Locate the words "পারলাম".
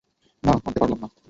0.79-0.99